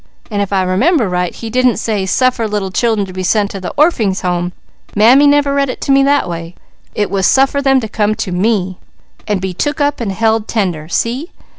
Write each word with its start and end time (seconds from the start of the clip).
And 0.31 0.41
if 0.41 0.51
I 0.51 0.63
remember 0.63 1.07
right, 1.07 1.31
He 1.31 1.51
didn't 1.51 1.77
say: 1.77 2.07
'Suffer 2.07 2.47
little 2.47 2.71
children 2.71 3.05
to 3.05 3.13
be 3.13 3.21
sent 3.21 3.51
to 3.51 3.71
Orphings' 3.77 4.21
Homes.' 4.21 4.51
Mammy 4.95 5.27
never 5.27 5.53
read 5.53 5.69
it 5.69 5.79
to 5.81 5.91
me 5.91 6.01
that 6.01 6.27
way. 6.27 6.55
It 6.95 7.11
was 7.11 7.27
suffer 7.27 7.61
them 7.61 7.79
to 7.81 7.87
come 7.87 8.15
to 8.15 8.31
'Me,' 8.31 8.79
and 9.27 9.39
be 9.39 9.53
took 9.53 9.79
up, 9.79 10.01
and 10.01 10.11
held 10.11 10.47
tender. 10.47 10.87
See? 10.89 11.29